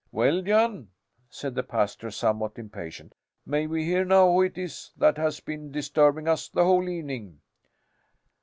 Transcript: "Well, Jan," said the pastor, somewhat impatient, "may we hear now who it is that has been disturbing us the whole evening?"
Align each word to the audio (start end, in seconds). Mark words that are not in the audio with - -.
"Well, 0.11 0.41
Jan," 0.41 0.89
said 1.29 1.53
the 1.53 1.61
pastor, 1.61 2.09
somewhat 2.09 2.53
impatient, 2.57 3.13
"may 3.45 3.67
we 3.67 3.85
hear 3.85 4.03
now 4.03 4.31
who 4.31 4.41
it 4.41 4.57
is 4.57 4.89
that 4.97 5.15
has 5.17 5.39
been 5.41 5.71
disturbing 5.71 6.27
us 6.27 6.47
the 6.49 6.63
whole 6.63 6.89
evening?" 6.89 7.39